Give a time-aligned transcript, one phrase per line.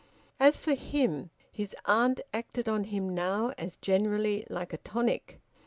[0.39, 5.39] As for him, his aunt acted on him now, as generally, like a tonic.